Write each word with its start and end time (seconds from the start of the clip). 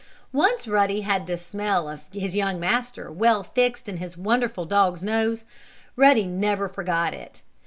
Once 0.33 0.67
Ruddy 0.67 1.01
had 1.01 1.27
this 1.27 1.45
smell 1.45 1.87
of 1.87 2.01
his 2.11 2.35
young 2.35 2.59
master 2.59 3.11
well 3.11 3.43
fixed 3.43 3.87
in 3.87 3.97
his 3.97 4.17
wonderful 4.17 4.65
dog's 4.65 5.03
nose, 5.03 5.45
Ruddy 5.95 6.25
never 6.25 6.67
forgot 6.67 7.13
it. 7.13 7.43